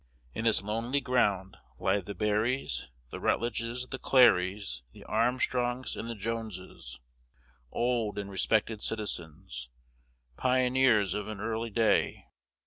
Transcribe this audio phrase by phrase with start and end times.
[0.33, 6.15] In this lonely ground lie the Berrys, the Rutledges, the Clarys, the Armstrongs, and the
[6.15, 6.99] Joneses,
[7.71, 9.69] old and respected citizens,
[10.37, 12.25] pioneers of an early day.